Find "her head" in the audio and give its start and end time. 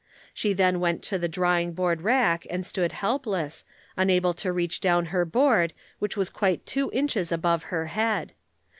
7.69-8.33